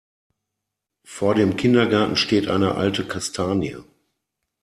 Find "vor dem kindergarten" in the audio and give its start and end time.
1.05-2.15